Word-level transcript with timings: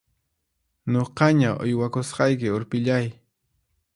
Nuqaña 0.93 1.51
uywakusqayki 1.65 2.49
urpillay! 2.57 3.05